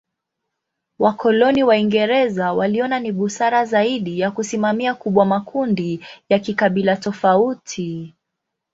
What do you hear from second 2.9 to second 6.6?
ni busara zaidi ya kusimamia kubwa makundi ya